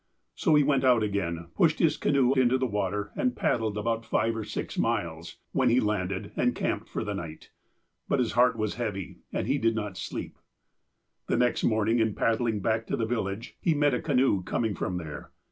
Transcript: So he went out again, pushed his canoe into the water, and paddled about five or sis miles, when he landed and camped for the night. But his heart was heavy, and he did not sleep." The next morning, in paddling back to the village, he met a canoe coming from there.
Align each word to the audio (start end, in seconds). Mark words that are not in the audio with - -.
So 0.33 0.55
he 0.55 0.63
went 0.63 0.83
out 0.83 1.03
again, 1.03 1.49
pushed 1.55 1.77
his 1.77 1.95
canoe 1.95 2.33
into 2.33 2.57
the 2.57 2.65
water, 2.65 3.11
and 3.15 3.35
paddled 3.35 3.77
about 3.77 4.03
five 4.03 4.35
or 4.35 4.43
sis 4.43 4.75
miles, 4.75 5.37
when 5.51 5.69
he 5.69 5.79
landed 5.79 6.31
and 6.35 6.55
camped 6.55 6.89
for 6.89 7.03
the 7.03 7.13
night. 7.13 7.51
But 8.09 8.17
his 8.17 8.31
heart 8.31 8.55
was 8.57 8.73
heavy, 8.81 9.19
and 9.31 9.45
he 9.45 9.59
did 9.59 9.75
not 9.75 9.97
sleep." 9.97 10.39
The 11.27 11.37
next 11.37 11.63
morning, 11.63 11.99
in 11.99 12.15
paddling 12.15 12.61
back 12.61 12.87
to 12.87 12.97
the 12.97 13.05
village, 13.05 13.55
he 13.61 13.75
met 13.75 13.93
a 13.93 14.01
canoe 14.01 14.41
coming 14.41 14.73
from 14.73 14.97
there. 14.97 15.29